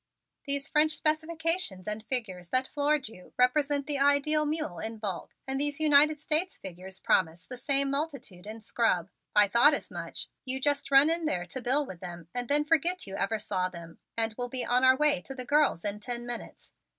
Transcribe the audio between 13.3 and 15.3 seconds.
saw them, and we'll be on our way